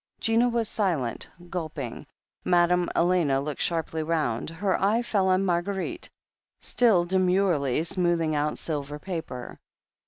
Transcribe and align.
Gina 0.19 0.49
was 0.49 0.67
silent, 0.67 1.29
gulping. 1.51 2.07
Madame 2.43 2.89
Elena 2.95 3.39
looked 3.39 3.61
sharply 3.61 4.01
round. 4.01 4.49
Her 4.49 4.81
eye 4.81 5.03
fell 5.03 5.27
on 5.27 5.45
Marguerite, 5.45 6.09
still 6.59 7.05
demurely 7.05 7.83
smoothing 7.83 8.33
out 8.33 8.57
silver 8.57 8.97
paper. 8.97 9.59